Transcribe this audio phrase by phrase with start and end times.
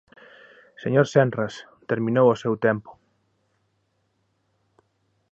[0.83, 1.53] Señor Senras,
[1.91, 2.91] terminou o seu tempo.